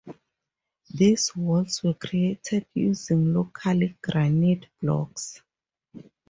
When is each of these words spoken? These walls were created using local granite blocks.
These 0.91 1.35
walls 1.35 1.83
were 1.83 1.93
created 1.93 2.65
using 2.73 3.35
local 3.35 3.79
granite 4.01 4.65
blocks. 4.81 5.43